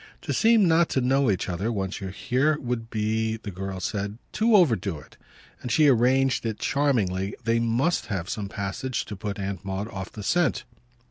"To 0.23 0.33
seem 0.33 0.67
not 0.67 0.89
to 0.89 0.99
know 1.01 1.29
each 1.29 1.47
other 1.47 1.71
once 1.71 2.01
you're 2.01 2.09
here 2.09 2.57
would 2.59 2.89
be," 2.89 3.37
the 3.37 3.51
girl 3.51 3.79
said, 3.79 4.17
"to 4.31 4.55
overdo 4.55 4.97
it"; 4.97 5.15
and 5.61 5.71
she 5.71 5.87
arranged 5.89 6.43
it 6.43 6.57
charmingly 6.57 7.35
that 7.37 7.45
they 7.45 7.59
MUST 7.59 8.07
have 8.07 8.27
some 8.27 8.49
passage 8.49 9.05
to 9.05 9.15
put 9.15 9.37
Aunt 9.37 9.63
Maud 9.63 9.87
off 9.89 10.11
the 10.11 10.23
scent. 10.23 10.63